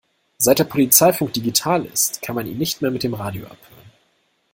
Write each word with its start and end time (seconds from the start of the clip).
Seit 0.39 0.57
der 0.57 0.63
Polizeifunk 0.63 1.31
digital 1.31 1.85
ist, 1.85 2.23
kann 2.23 2.33
man 2.33 2.47
ihn 2.47 2.57
nicht 2.57 2.81
mehr 2.81 2.89
mit 2.89 3.03
dem 3.03 3.13
Radio 3.13 3.45
abhören. 3.45 3.91